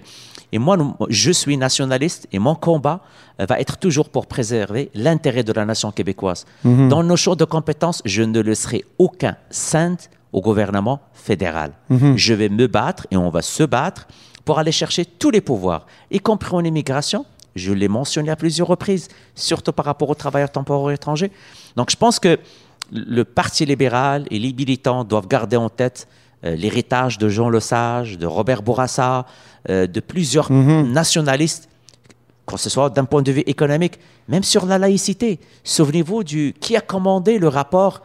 Et 0.53 0.59
moi, 0.59 0.77
je 1.09 1.31
suis 1.31 1.57
nationaliste 1.57 2.27
et 2.33 2.41
mon 2.41 2.57
combat 2.57 3.03
euh, 3.41 3.47
va 3.47 3.61
être 3.61 3.79
toujours 3.79 4.09
pour 4.09 4.27
préserver 4.27 4.91
l'intérêt 4.95 5.45
de 5.45 5.53
la 5.53 5.65
nation 5.65 5.93
québécoise. 5.93 6.45
Dans 6.65 7.05
nos 7.05 7.17
champs 7.17 7.37
de 7.37 7.45
compétences, 7.45 8.03
je 8.05 8.23
ne 8.23 8.41
laisserai 8.41 8.85
aucun 8.99 9.37
sainte 9.51 10.11
au 10.33 10.41
gouvernement 10.41 11.01
fédéral. 11.13 11.73
Je 12.17 12.35
vais 12.35 12.49
me 12.49 12.67
battre 12.67 13.07
et 13.11 13.17
on 13.17 13.31
va 13.31 13.43
se 13.43 13.63
battre 13.63 14.09
pour 14.45 14.59
aller 14.59 14.73
chercher 14.73 15.05
tous 15.05 15.31
les 15.31 15.41
pouvoirs, 15.41 15.87
y 16.11 16.19
compris 16.19 16.55
en 16.55 16.65
immigration. 16.65 17.25
Je 17.55 17.73
l'ai 17.73 17.89
mentionné 17.89 18.31
à 18.31 18.37
plusieurs 18.37 18.69
reprises, 18.69 19.09
surtout 19.35 19.73
par 19.73 19.85
rapport 19.85 20.09
aux 20.11 20.15
travailleurs 20.15 20.53
temporaires 20.53 20.95
étrangers. 20.95 21.31
Donc 21.77 21.91
je 21.91 21.97
pense 21.97 22.19
que 22.19 22.39
le 22.93 23.25
Parti 23.25 23.65
libéral 23.65 24.27
et 24.31 24.39
les 24.39 24.53
militants 24.53 25.05
doivent 25.05 25.29
garder 25.29 25.57
en 25.57 25.69
tête 25.69 26.09
euh, 26.45 26.57
l'héritage 26.57 27.19
de 27.19 27.29
Jean 27.29 27.51
Lesage, 27.51 28.19
de 28.19 28.27
Robert 28.27 28.63
Bourassa, 28.63 29.27
euh, 29.69 29.87
de 29.87 30.01
plusieurs 30.01 30.51
nationalistes, 30.51 31.69
que 32.47 32.57
ce 32.57 32.71
soit 32.71 32.91
d'un 32.91 33.05
point 33.05 33.23
de 33.23 33.31
vue 33.31 33.43
économique, 33.47 33.99
même 34.29 34.43
sur 34.43 34.67
la 34.67 34.79
laïcité. 34.79 35.39
Souvenez-vous 35.65 36.25
du 36.25 36.55
qui 36.59 36.77
a 36.77 36.81
commandé 36.81 37.39
le 37.39 37.49
rapport 37.49 38.03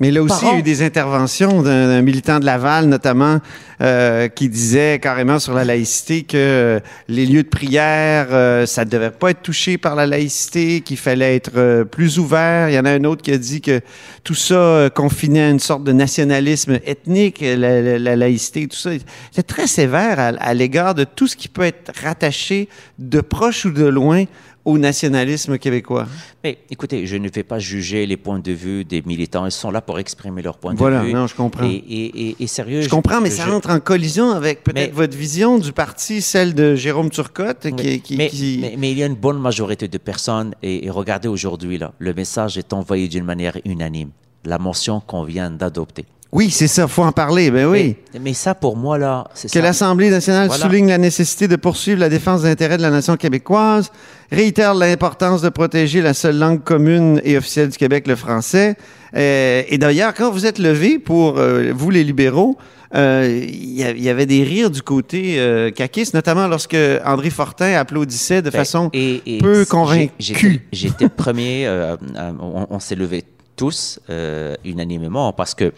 Mais 0.00 0.10
là 0.10 0.22
aussi, 0.22 0.34
il 0.42 0.48
y 0.48 0.50
a 0.50 0.58
eu 0.58 0.62
des 0.62 0.82
interventions 0.82 1.62
d'un 1.62 2.02
militant 2.02 2.40
de 2.40 2.44
Laval, 2.46 2.86
notamment, 2.86 3.38
euh, 3.80 4.26
qui 4.28 4.48
disait 4.48 4.98
carrément 5.00 5.38
sur 5.38 5.52
la 5.54 5.64
laïcité 5.64 6.22
que 6.22 6.36
euh, 6.36 6.80
les 7.08 7.24
lieux 7.26 7.42
de 7.44 7.48
prière, 7.48 8.28
euh, 8.30 8.66
ça 8.66 8.84
ne 8.84 8.90
devait 8.90 9.10
pas 9.10 9.30
être 9.30 9.42
touché 9.42 9.78
par 9.78 9.94
la 9.94 10.06
laïcité, 10.06 10.80
qu'il 10.80 10.96
fallait 10.96 11.36
être 11.36 11.52
euh, 11.56 11.84
plus 11.84 12.18
ouvert. 12.18 12.68
Il 12.68 12.74
y 12.74 12.78
en 12.78 12.84
a 12.84 12.90
un 12.90 13.04
autre 13.04 13.22
qui 13.22 13.30
a 13.32 13.38
dit 13.38 13.60
que 13.60 13.80
tout 14.24 14.34
ça 14.34 14.54
euh, 14.54 14.88
confinait 14.90 15.42
à 15.42 15.50
une 15.50 15.60
sorte 15.60 15.84
de 15.84 15.92
nationalisme 15.92 16.80
ethnique, 16.84 17.40
la, 17.40 17.80
la- 17.82 17.98
la 17.98 18.16
laïcité, 18.16 18.66
tout 18.66 18.76
ça. 18.76 18.90
C'est 19.30 19.46
très 19.46 19.66
sévère 19.68 20.18
à, 20.18 20.28
à 20.28 20.54
l'égard 20.54 20.94
de 20.96 21.04
tout 21.04 21.28
ce 21.28 21.36
qui 21.36 21.48
peut 21.48 21.62
être 21.62 21.92
rattaché 22.02 22.68
de 22.98 23.20
proche 23.20 23.66
ou 23.66 23.70
de 23.70 23.84
loin 23.84 24.24
au 24.64 24.78
nationalisme 24.78 25.58
québécois. 25.58 26.06
Mais 26.44 26.58
écoutez, 26.70 27.06
je 27.06 27.16
ne 27.16 27.28
vais 27.28 27.42
pas 27.42 27.58
juger 27.58 28.06
les 28.06 28.16
points 28.16 28.38
de 28.38 28.52
vue 28.52 28.84
des 28.84 29.02
militants. 29.02 29.44
Ils 29.46 29.50
sont 29.52 29.70
là 29.70 29.80
pour 29.80 29.98
exprimer 29.98 30.40
leurs 30.42 30.58
points 30.58 30.74
Voilà, 30.74 31.00
de 31.00 31.06
vue. 31.06 31.12
non, 31.14 31.26
je 31.26 31.34
comprends. 31.34 31.64
Et, 31.68 31.74
et- 31.74 32.28
et- 32.28 32.36
et 32.38 32.46
sérieux. 32.46 32.80
Je 32.82 32.88
comprends, 32.88 33.20
mais 33.20 33.30
je- 33.30 33.34
ça 33.36 33.46
je- 33.46 33.50
entre 33.52 33.70
en 33.70 33.80
collision 33.80 34.30
avec 34.30 34.62
peut-être 34.62 34.92
votre 34.94 35.16
vision 35.16 35.58
du 35.58 35.72
parti, 35.72 36.22
celle 36.22 36.54
de 36.54 36.76
Jérôme 36.76 37.10
Turcotte, 37.10 37.68
qui, 37.76 38.16
mais, 38.16 38.28
qui- 38.28 38.58
mais- 38.60 38.74
mais 38.78 38.92
il 38.92 38.98
y 38.98 39.02
a 39.02 39.06
une 39.06 39.14
bonne 39.16 39.40
majorité 39.40 39.88
de 39.88 39.98
personnes, 39.98 40.54
et, 40.62 40.88
regardez 40.90 41.28
aujourd'hui, 41.28 41.78
là, 41.78 41.92
le 41.98 42.14
message 42.14 42.56
est 42.56 42.72
envoyé 42.72 43.08
d'une 43.08 43.24
manière 43.24 43.58
unanime. 43.64 44.10
La 44.44 44.58
mention 44.58 45.00
qu'on 45.00 45.24
vient 45.24 45.50
d'adopter. 45.50 46.04
Oui, 46.32 46.50
c'est 46.50 46.66
ça, 46.66 46.88
faut 46.88 47.02
en 47.02 47.12
parler, 47.12 47.50
ben 47.50 47.66
oui. 47.66 47.94
Mais, 48.14 48.20
mais 48.20 48.32
ça, 48.32 48.54
pour 48.54 48.74
moi, 48.74 48.96
là, 48.96 49.28
c'est 49.34 49.52
Que 49.52 49.58
l'Assemblée 49.58 50.08
nationale 50.08 50.46
Voilà. 50.48 50.64
souligne 50.64 50.88
la 50.88 50.96
nécessité 50.96 51.46
de 51.46 51.56
poursuivre 51.56 52.00
la 52.00 52.08
défense 52.08 52.42
des 52.42 52.48
intérêts 52.48 52.78
de 52.78 52.82
la 52.82 52.90
nation 52.90 53.18
québécoise, 53.18 53.90
réitère 54.30 54.72
l'importance 54.72 55.42
de 55.42 55.50
protéger 55.50 56.00
la 56.00 56.14
seule 56.14 56.38
langue 56.38 56.62
commune 56.64 57.20
et 57.22 57.36
officielle 57.36 57.68
du 57.68 57.76
Québec, 57.76 58.06
le 58.06 58.16
français. 58.16 58.76
Euh, 59.14 59.62
et 59.68 59.76
d'ailleurs, 59.76 60.14
quand 60.14 60.30
vous 60.30 60.46
êtes 60.46 60.58
levé 60.58 60.98
pour 60.98 61.38
euh, 61.38 61.70
vous, 61.74 61.90
les 61.90 62.02
libéraux, 62.02 62.56
euh, 62.94 63.28
il 63.46 63.74
y, 63.78 63.84
a- 63.84 63.90
il 63.90 64.02
y 64.02 64.08
avait 64.08 64.24
des 64.26 64.42
rires 64.42 64.70
du 64.70 64.80
côté 64.80 65.34
euh, 65.38 65.70
caquiste, 65.70 66.14
notamment 66.14 66.46
lorsque 66.48 66.76
André 67.04 67.28
Fortin 67.28 67.74
applaudissait 67.74 68.40
de 68.40 68.48
Ben, 68.48 68.56
façon 68.58 68.88
et- 68.94 69.20
et 69.26 69.38
peu 69.38 69.66
convaincue. 69.66 70.62
J'étais 70.72 71.10
premier, 71.10 71.66
euh, 71.66 71.96
euh, 72.16 72.32
on, 72.40 72.66
on 72.70 72.78
s'est 72.80 72.94
levé 72.94 73.22
tous 73.54 74.00
euh, 74.08 74.54
unanimement 74.64 75.34
parce 75.34 75.54
que 75.54 75.72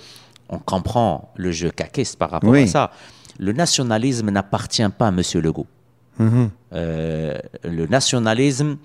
on 0.49 0.59
comprend 0.59 1.33
le 1.37 1.53
jeu 1.53 1.71
caquiste 1.71 2.19
par 2.19 2.31
rapport 2.31 2.51
Oui. 2.51 2.63
à 2.63 2.67
ça. 2.67 2.91
Le 3.39 3.53
nationalisme 3.53 4.31
n'appartient 4.31 4.89
pas 4.97 5.07
à 5.07 5.09
M. 5.09 5.21
Legault. 5.43 5.67
Mhm. 6.19 6.51
Euh, 6.75 7.37
le 7.65 7.87
nationalisme, 7.87 8.77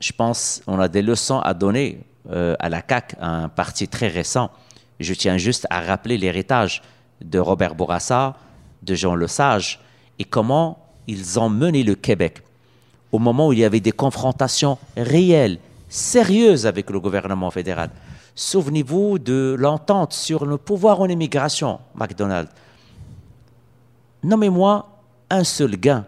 je 0.00 0.12
pense, 0.12 0.62
on 0.66 0.78
a 0.78 0.88
des 0.88 1.02
leçons 1.02 1.40
à 1.40 1.54
donner 1.54 2.00
euh, 2.30 2.54
à 2.60 2.68
la 2.68 2.82
CAQ, 2.86 3.16
un 3.20 3.48
parti 3.48 3.88
très 3.88 4.08
récent. 4.08 4.50
Je 5.00 5.14
tiens 5.14 5.36
juste 5.38 5.66
à 5.70 5.80
rappeler 5.80 6.18
l'héritage 6.18 6.82
de 7.24 7.38
Robert 7.38 7.74
Bourassa, 7.74 8.36
de 8.82 8.94
Jean 8.94 9.14
Lesage, 9.16 9.80
et 10.18 10.24
comment 10.24 10.78
ils 11.06 11.38
ont 11.40 11.48
mené 11.48 11.82
le 11.82 11.94
Québec 11.94 12.42
au 13.10 13.18
moment 13.18 13.48
où 13.48 13.52
il 13.52 13.60
y 13.60 13.64
avait 13.64 13.80
des 13.80 13.92
confrontations 13.92 14.76
réelles, 14.96 15.58
sérieuses 15.88 16.66
avec 16.66 16.90
le 16.90 17.00
gouvernement 17.00 17.50
fédéral. 17.50 17.90
Souvenez-vous 18.34 19.18
de 19.18 19.56
l'entente 19.58 20.12
sur 20.12 20.44
le 20.46 20.58
pouvoir 20.58 21.00
en 21.00 21.08
immigration, 21.08 21.80
McDonald's. 21.94 22.52
Nommez-moi 24.22 24.88
un 25.30 25.44
seul 25.44 25.76
gain 25.76 26.04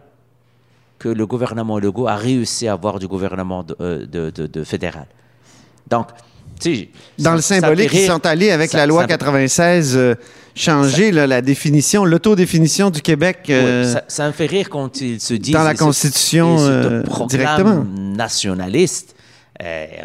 que 0.99 1.09
le 1.09 1.27
gouvernement 1.27 1.79
Legault 1.79 2.09
a 2.09 2.17
réussi 2.17 2.69
à 2.69 2.73
avoir 2.73 2.99
du 2.99 3.09
gouvernement 3.09 3.63
de, 3.63 3.77
euh, 3.81 4.07
de, 4.07 4.31
de, 4.31 4.47
de 4.47 4.65
fédéral. 4.65 5.07
Donc, 5.89 6.09
dans 7.19 7.35
le 7.35 7.41
symbolique, 7.41 7.93
ils 7.93 8.07
sont 8.07 8.25
allés 8.27 8.51
avec 8.51 8.73
la 8.73 8.87
loi 8.87 9.07
96 9.07 9.97
euh, 9.97 10.15
changer 10.55 11.11
là, 11.11 11.27
la 11.27 11.43
définition, 11.43 12.05
l'autodéfinition 12.05 12.91
du 12.91 13.01
Québec. 13.01 13.47
Euh, 13.49 13.93
ça, 13.93 14.05
ça, 14.09 14.27
me 14.27 14.33
fait 14.33 14.47
rire 14.47 14.69
quand 14.69 15.01
ils 15.01 15.21
se 15.21 15.35
disent 15.35 15.55
dans 15.55 15.63
la 15.63 15.75
Constitution 15.75 16.57
euh, 16.61 17.03
directement 17.29 17.85
nationaliste. 17.95 19.15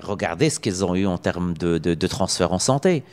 Regardez 0.02 0.50
ce 0.50 0.60
qu'ils 0.60 0.84
ont 0.84 0.96
eu 0.96 1.08
en 1.08 1.18
termes 1.18 1.54
de, 1.56 1.78
de, 1.78 1.94
de 1.94 2.08
transfert 2.08 2.52
en 2.52 2.60
santé. 2.60 3.04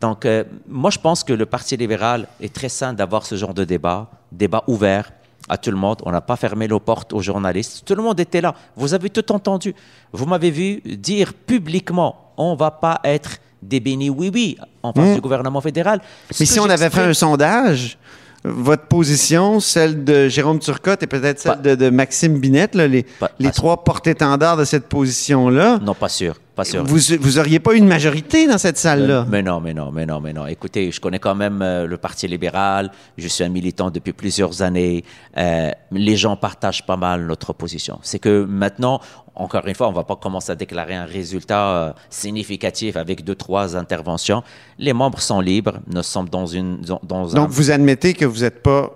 Donc, 0.00 0.26
moi, 0.68 0.90
je 0.90 0.98
pense 0.98 1.22
que 1.22 1.32
le 1.32 1.46
Parti 1.46 1.76
libéral 1.76 2.26
est 2.40 2.52
très 2.52 2.68
sain 2.68 2.92
d'avoir 2.92 3.24
ce 3.24 3.36
genre 3.36 3.54
de 3.54 3.64
débat, 3.64 4.10
débat 4.32 4.64
ouvert, 4.66 5.12
à 5.48 5.56
tout 5.56 5.70
le 5.70 5.76
monde. 5.76 5.98
On 6.04 6.12
n'a 6.12 6.20
pas 6.20 6.36
fermé 6.36 6.68
nos 6.68 6.80
portes 6.80 7.12
aux 7.12 7.20
journalistes. 7.20 7.82
Tout 7.84 7.94
le 7.94 8.02
monde 8.02 8.18
était 8.20 8.40
là. 8.40 8.54
Vous 8.76 8.94
avez 8.94 9.10
tout 9.10 9.32
entendu. 9.32 9.74
Vous 10.12 10.26
m'avez 10.26 10.50
vu 10.50 10.80
dire 10.84 11.34
publiquement, 11.34 12.32
on 12.36 12.52
ne 12.52 12.58
va 12.58 12.70
pas 12.70 13.00
être 13.04 13.38
des 13.60 13.80
bénis 13.80 14.10
oui-oui 14.10 14.58
en 14.82 14.92
face 14.92 15.10
mmh. 15.10 15.14
du 15.14 15.20
gouvernement 15.20 15.60
fédéral. 15.60 16.00
Mais 16.38 16.46
si 16.46 16.58
on 16.58 16.68
avait 16.68 16.90
fait 16.90 17.02
un 17.02 17.14
sondage, 17.14 17.98
votre 18.44 18.84
position, 18.84 19.60
celle 19.60 20.04
de 20.04 20.28
Jérôme 20.28 20.58
Turcotte 20.58 21.02
et 21.02 21.06
peut-être 21.06 21.38
celle 21.38 21.76
de, 21.76 21.90
Maxime 21.90 22.38
Binette, 22.38 22.74
les, 22.74 23.06
les 23.38 23.50
trois 23.50 23.84
porte-étendards 23.84 24.56
de 24.56 24.64
cette 24.64 24.88
position-là? 24.88 25.78
Non, 25.82 25.94
pas 25.94 26.08
sûr. 26.08 26.34
Pas 26.54 26.64
sûr. 26.64 26.84
Vous, 26.84 26.98
vous 27.20 27.38
auriez 27.38 27.60
pas 27.60 27.74
une 27.74 27.86
majorité 27.86 28.46
dans 28.46 28.58
cette 28.58 28.76
salle-là? 28.76 29.26
Mais 29.28 29.42
non, 29.42 29.60
mais 29.60 29.72
non, 29.72 29.90
mais 29.90 30.04
non, 30.04 30.20
mais 30.20 30.34
non. 30.34 30.46
Écoutez, 30.46 30.90
je 30.90 31.00
connais 31.00 31.18
quand 31.18 31.34
même 31.34 31.62
euh, 31.62 31.86
le 31.86 31.96
Parti 31.96 32.28
libéral. 32.28 32.90
Je 33.16 33.26
suis 33.26 33.42
un 33.42 33.48
militant 33.48 33.90
depuis 33.90 34.12
plusieurs 34.12 34.60
années. 34.60 35.02
Euh, 35.38 35.70
les 35.90 36.16
gens 36.16 36.36
partagent 36.36 36.84
pas 36.84 36.98
mal 36.98 37.26
notre 37.26 37.54
position. 37.54 37.98
C'est 38.02 38.18
que 38.18 38.44
maintenant, 38.44 39.00
encore 39.34 39.66
une 39.66 39.74
fois, 39.74 39.88
on 39.88 39.92
va 39.92 40.04
pas 40.04 40.16
commencer 40.16 40.52
à 40.52 40.54
déclarer 40.54 40.94
un 40.94 41.06
résultat 41.06 41.68
euh, 41.68 41.92
significatif 42.10 42.96
avec 42.96 43.24
deux, 43.24 43.34
trois 43.34 43.74
interventions. 43.74 44.42
Les 44.78 44.92
membres 44.92 45.20
sont 45.20 45.40
libres. 45.40 45.78
Nous 45.86 46.02
sommes 46.02 46.28
dans 46.28 46.46
une 46.46 46.82
dans, 47.02 47.28
Donc, 47.28 47.48
vous 47.48 47.70
admettez 47.70 48.12
que 48.12 48.26
vous 48.26 48.40
n'êtes 48.40 48.62
pas 48.62 48.90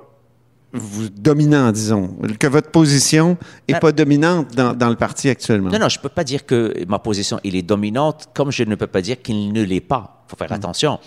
vous 0.72 1.08
dominant, 1.08 1.72
disons, 1.72 2.16
que 2.38 2.46
votre 2.46 2.70
position 2.70 3.36
n'est 3.68 3.74
ben 3.74 3.80
pas 3.80 3.92
dominante 3.92 4.54
dans, 4.54 4.74
dans, 4.74 4.90
le 4.90 4.96
parti 4.96 5.28
actuellement. 5.28 5.70
Non, 5.70 5.78
non, 5.78 5.88
je 5.88 5.98
ne 5.98 6.02
peux 6.02 6.08
pas 6.08 6.24
dire 6.24 6.44
que 6.44 6.84
ma 6.86 6.98
position 6.98 7.40
il 7.44 7.56
est 7.56 7.62
dominante, 7.62 8.28
comme 8.34 8.50
je 8.50 8.64
ne 8.64 8.74
peux 8.74 8.86
pas 8.86 9.00
dire 9.00 9.22
qu'il 9.22 9.52
ne 9.52 9.62
l'est 9.62 9.80
pas. 9.80 10.24
Il 10.26 10.30
faut 10.30 10.36
faire 10.36 10.50
mm. 10.50 10.54
attention. 10.54 10.98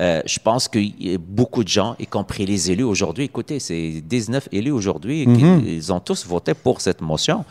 Euh, 0.00 0.22
je 0.26 0.38
pense 0.40 0.66
que 0.66 1.16
beaucoup 1.18 1.62
de 1.62 1.68
gens, 1.68 1.94
y 2.00 2.06
compris 2.06 2.46
les 2.46 2.70
élus 2.70 2.82
aujourd'hui, 2.82 3.24
écoutez, 3.24 3.60
c'est 3.60 4.00
19 4.00 4.48
élus 4.50 4.72
aujourd'hui, 4.72 5.26
mm-hmm. 5.26 5.64
ils 5.64 5.92
ont 5.92 6.00
tous 6.00 6.26
voté 6.26 6.54
pour 6.54 6.80
cette 6.80 7.00
motion. 7.00 7.44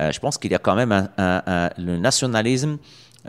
Euh, 0.00 0.12
je 0.12 0.20
pense 0.20 0.38
qu'il 0.38 0.52
y 0.52 0.54
a 0.54 0.60
quand 0.60 0.76
même 0.76 0.92
un, 0.92 1.08
un, 1.16 1.70
le 1.76 1.96
nationalisme 1.96 2.78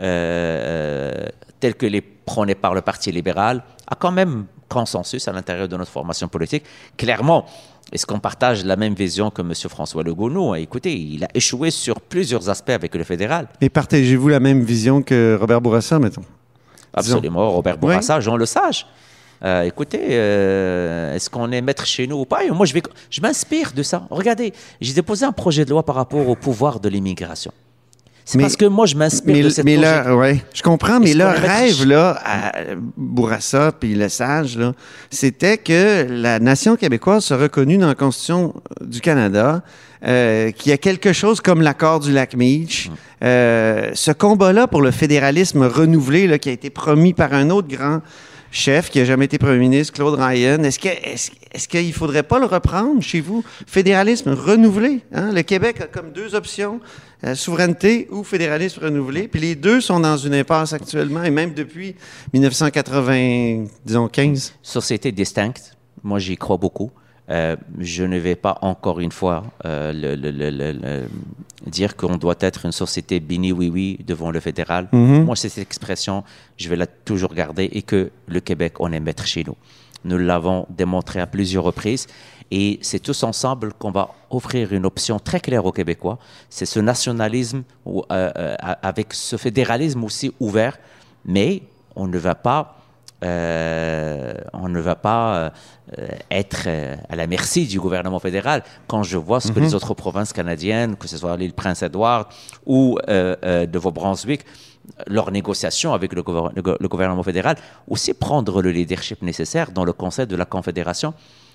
euh, 0.00 1.26
tel 1.58 1.74
que 1.74 1.86
les 1.86 2.00
prôné 2.00 2.54
par 2.54 2.74
le 2.74 2.80
Parti 2.80 3.10
libéral 3.10 3.64
a 3.88 3.96
quand 3.96 4.12
même 4.12 4.46
consensus 4.70 5.28
à 5.28 5.32
l'intérieur 5.32 5.68
de 5.68 5.76
notre 5.76 5.90
formation 5.90 6.28
politique. 6.28 6.64
Clairement, 6.96 7.44
est-ce 7.92 8.06
qu'on 8.06 8.20
partage 8.20 8.64
la 8.64 8.76
même 8.76 8.94
vision 8.94 9.30
que 9.30 9.42
M. 9.42 9.52
François 9.68 10.02
Legault? 10.02 10.30
Non. 10.30 10.54
Écoutez, 10.54 10.96
il 10.96 11.24
a 11.24 11.28
échoué 11.34 11.70
sur 11.70 12.00
plusieurs 12.00 12.48
aspects 12.48 12.70
avec 12.70 12.94
le 12.94 13.04
fédéral. 13.04 13.48
Mais 13.60 13.68
partagez-vous 13.68 14.28
la 14.28 14.40
même 14.40 14.62
vision 14.62 15.02
que 15.02 15.36
Robert 15.38 15.60
Bourassa, 15.60 15.98
mettons? 15.98 16.22
Absolument. 16.94 17.50
Robert 17.50 17.76
Bourassa, 17.76 18.20
Jean 18.20 18.36
Lesage. 18.36 18.86
Euh, 19.42 19.62
écoutez, 19.62 20.00
euh, 20.10 21.14
est-ce 21.14 21.30
qu'on 21.30 21.50
est 21.50 21.62
maître 21.62 21.86
chez 21.86 22.06
nous 22.06 22.20
ou 22.20 22.24
pas? 22.26 22.46
moi, 22.52 22.66
je, 22.66 22.74
vais, 22.74 22.82
je 23.08 23.20
m'inspire 23.20 23.72
de 23.72 23.82
ça. 23.82 24.06
Regardez, 24.10 24.52
j'ai 24.80 24.92
déposé 24.92 25.24
un 25.24 25.32
projet 25.32 25.64
de 25.64 25.70
loi 25.70 25.82
par 25.82 25.94
rapport 25.94 26.28
au 26.28 26.36
pouvoir 26.36 26.78
de 26.78 26.88
l'immigration. 26.88 27.52
C'est 28.24 28.38
parce 28.38 28.56
que 28.56 28.66
moi, 28.66 28.86
je 28.86 28.94
m'inspire 28.94 29.44
de 29.44 29.48
cette 29.48 29.64
mais 29.64 29.76
ouais, 29.78 30.42
Je 30.54 30.62
comprends, 30.62 31.00
mais 31.00 31.14
leur 31.14 31.34
rêve, 31.34 31.84
là, 31.84 32.18
à 32.24 32.52
Bourassa 32.96 33.72
puis 33.72 33.94
Le 33.94 34.08
Sage, 34.08 34.56
là, 34.56 34.72
c'était 35.10 35.58
que 35.58 36.06
la 36.08 36.38
nation 36.38 36.76
québécoise 36.76 37.24
soit 37.24 37.38
reconnue 37.38 37.78
dans 37.78 37.88
la 37.88 37.94
Constitution 37.94 38.54
du 38.80 39.00
Canada, 39.00 39.62
euh, 40.06 40.50
qu'il 40.52 40.70
y 40.70 40.72
a 40.72 40.78
quelque 40.78 41.12
chose 41.12 41.40
comme 41.40 41.60
l'accord 41.60 42.00
du 42.00 42.12
lac 42.12 42.34
Meach. 42.34 42.88
Hum. 42.88 42.94
Euh, 43.22 43.90
ce 43.94 44.12
combat-là 44.12 44.66
pour 44.66 44.80
le 44.80 44.90
fédéralisme 44.92 45.62
renouvelé, 45.64 46.26
là, 46.26 46.38
qui 46.38 46.48
a 46.48 46.52
été 46.52 46.70
promis 46.70 47.12
par 47.12 47.34
un 47.34 47.50
autre 47.50 47.68
grand 47.68 48.00
chef 48.50 48.90
qui 48.90 48.98
n'a 48.98 49.04
jamais 49.04 49.26
été 49.26 49.38
premier 49.38 49.58
ministre, 49.58 49.94
Claude 49.94 50.18
Ryan. 50.18 50.62
Est-ce 50.62 50.78
qu'il 50.78 50.90
est, 50.90 51.30
est 51.52 51.86
ne 51.86 51.92
faudrait 51.92 52.22
pas 52.22 52.38
le 52.38 52.46
reprendre 52.46 53.02
chez 53.02 53.20
vous? 53.20 53.44
Fédéralisme 53.66 54.32
renouvelé. 54.32 55.00
Hein? 55.12 55.32
Le 55.32 55.42
Québec 55.42 55.80
a 55.80 55.86
comme 55.86 56.12
deux 56.12 56.34
options, 56.34 56.80
euh, 57.24 57.34
souveraineté 57.34 58.08
ou 58.10 58.24
fédéralisme 58.24 58.84
renouvelé. 58.84 59.28
Puis 59.28 59.40
les 59.40 59.54
deux 59.54 59.80
sont 59.80 60.00
dans 60.00 60.16
une 60.16 60.34
impasse 60.34 60.72
actuellement 60.72 61.22
et 61.22 61.30
même 61.30 61.54
depuis 61.54 61.94
1995. 62.32 64.54
Société 64.62 65.12
distincte. 65.12 65.76
Moi, 66.02 66.18
j'y 66.18 66.36
crois 66.36 66.56
beaucoup. 66.56 66.90
Euh, 67.28 67.56
je 67.78 68.04
ne 68.04 68.18
vais 68.18 68.34
pas 68.34 68.58
encore 68.62 69.00
une 69.00 69.12
fois 69.12 69.44
euh, 69.64 69.92
le, 69.94 71.06
dire 71.66 71.94
qu'on 71.94 72.16
doit 72.16 72.36
être 72.40 72.66
une 72.66 72.72
société 72.72 73.20
bini 73.20 73.52
oui 73.52 73.68
oui 73.68 73.98
devant 74.04 74.30
le 74.30 74.40
fédéral. 74.40 74.88
Mhm. 74.92 75.24
Moi, 75.24 75.36
cette 75.36 75.58
expression, 75.58 76.24
je 76.56 76.68
vais 76.68 76.76
la 76.76 76.86
toujours 76.86 77.34
garder 77.34 77.68
et 77.72 77.82
que 77.82 78.10
le 78.26 78.40
Québec, 78.40 78.74
on 78.80 78.92
est 78.92 79.00
maître 79.00 79.26
chez 79.26 79.44
nous. 79.44 79.56
Nous 80.04 80.18
l'avons 80.18 80.66
démontré 80.70 81.20
à 81.20 81.26
plusieurs 81.26 81.64
reprises 81.64 82.06
et 82.50 82.78
c'est 82.82 82.98
tous 82.98 83.22
ensemble 83.22 83.72
qu'on 83.74 83.90
va 83.90 84.10
offrir 84.30 84.72
une 84.72 84.86
option 84.86 85.18
très 85.18 85.40
claire 85.40 85.64
aux 85.64 85.72
Québécois. 85.72 86.18
C'est 86.48 86.66
ce 86.66 86.80
nationalisme 86.80 87.62
euh, 87.86 88.56
avec 88.60 89.14
ce 89.14 89.36
fédéralisme 89.36 90.02
aussi 90.02 90.32
ouvert, 90.40 90.78
mais 91.24 91.62
on 91.94 92.06
ne 92.06 92.18
va 92.18 92.34
pas 92.34 92.80
euh, 93.22 94.32
on 94.54 94.68
ne 94.68 94.80
va 94.80 94.94
pas 94.94 95.34
euh, 95.98 96.08
être 96.30 96.64
euh, 96.66 96.96
à 97.08 97.16
la 97.16 97.26
merci 97.26 97.66
du 97.66 97.78
gouvernement 97.78 98.18
fédéral. 98.18 98.62
Quand 98.86 99.02
je 99.02 99.18
vois 99.18 99.40
ce 99.40 99.52
que 99.52 99.60
les 99.60 99.68
mhm. 99.68 99.74
autres 99.74 99.94
provinces 99.94 100.32
canadiennes, 100.32 100.96
que 100.96 101.06
ce 101.06 101.18
soit 101.18 101.36
l'île 101.36 101.52
Prince-Édouard 101.52 102.28
ou 102.64 102.98
de 103.06 103.66
Nouveau-Brunswick, 103.72 104.44
leurs 105.06 105.30
négociations 105.30 105.92
avec 105.92 106.12
le, 106.12 106.22
le, 106.54 106.88
gouvernement 106.88 107.22
fédéral, 107.22 107.56
aussi 107.88 108.14
prendre 108.14 108.62
le 108.62 108.70
leadership 108.70 109.22
nécessaire 109.22 109.72
dans 109.72 109.84
le 109.84 109.92
Conseil 109.92 110.26
de 110.26 110.36
la 110.36 110.44
Confédération. 110.44 111.14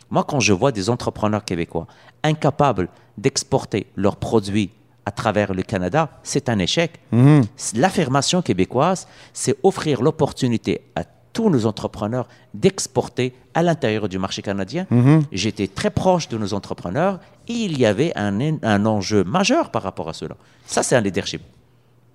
Moi, 0.09 0.23
quand 0.23 0.39
je 0.39 0.53
vois 0.53 0.71
des 0.71 0.89
entrepreneurs 0.89 1.43
québécois 1.43 1.87
incapables 2.23 2.89
d'exporter 3.17 3.87
leurs 3.95 4.17
produits 4.17 4.71
à 5.05 5.11
travers 5.11 5.53
le 5.53 5.63
Canada, 5.63 6.09
c'est 6.23 6.49
un 6.49 6.59
échec. 6.59 6.99
Mhm. 7.11 7.43
L'affirmation 7.75 8.41
québécoise, 8.41 9.07
c'est 9.33 9.55
offrir 9.63 10.01
l'opportunité 10.01 10.81
à 10.95 11.03
tous 11.33 11.49
nos 11.49 11.65
entrepreneurs 11.65 12.27
d'exporter 12.53 13.35
à 13.53 13.61
l'intérieur 13.61 14.07
du 14.07 14.17
marché 14.17 14.41
canadien. 14.41 14.87
Mhm. 14.89 15.23
J'étais 15.31 15.67
très 15.67 15.89
proche 15.89 16.29
de 16.29 16.37
nos 16.37 16.53
entrepreneurs 16.53 17.19
et 17.47 17.53
il 17.53 17.77
y 17.77 17.85
avait 17.85 18.13
un, 18.15 18.39
un 18.63 18.85
enjeu 18.85 19.23
majeur 19.23 19.69
par 19.69 19.83
rapport 19.83 20.09
à 20.09 20.13
cela. 20.13 20.35
Ça, 20.65 20.81
c'est 20.81 20.95
un 20.95 21.01
leadership. 21.01 21.41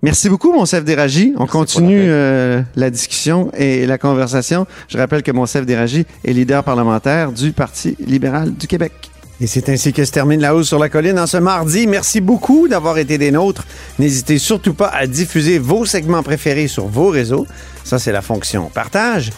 Merci 0.03 0.29
beaucoup, 0.29 0.51
Monsef 0.51 0.83
Déragi. 0.83 1.33
On 1.37 1.45
continue 1.45 2.05
euh, 2.07 2.61
la 2.75 2.89
discussion 2.89 3.51
et 3.55 3.85
la 3.85 3.99
conversation. 3.99 4.65
Je 4.87 4.97
rappelle 4.97 5.21
que 5.21 5.31
Monsef 5.31 5.63
Déragi 5.63 6.07
est 6.25 6.33
leader 6.33 6.63
parlementaire 6.63 7.31
du 7.31 7.51
Parti 7.51 7.95
libéral 7.99 8.51
du 8.51 8.65
Québec. 8.65 8.93
Et 9.39 9.45
c'est 9.45 9.69
ainsi 9.69 9.93
que 9.93 10.03
se 10.03 10.11
termine 10.11 10.41
La 10.41 10.55
Hausse 10.55 10.69
sur 10.69 10.79
la 10.79 10.89
Colline 10.89 11.19
en 11.19 11.27
ce 11.27 11.37
mardi. 11.37 11.85
Merci 11.85 12.19
beaucoup 12.19 12.67
d'avoir 12.67 12.97
été 12.97 13.19
des 13.19 13.29
nôtres. 13.29 13.65
N'hésitez 13.99 14.39
surtout 14.39 14.73
pas 14.73 14.87
à 14.87 15.05
diffuser 15.05 15.59
vos 15.59 15.85
segments 15.85 16.23
préférés 16.23 16.67
sur 16.67 16.87
vos 16.87 17.09
réseaux. 17.09 17.45
Ça, 17.83 17.99
c'est 17.99 18.11
la 18.11 18.21
fonction 18.23 18.71
partage. 18.73 19.29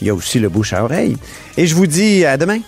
Il 0.00 0.08
y 0.08 0.10
a 0.10 0.14
aussi 0.14 0.40
le 0.40 0.48
bouche 0.48 0.72
à 0.72 0.82
oreille. 0.82 1.16
Et 1.56 1.68
je 1.68 1.74
vous 1.76 1.86
dis 1.86 2.24
à 2.24 2.36
demain. 2.36 2.58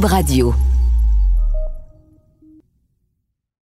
Radio. 0.00 0.54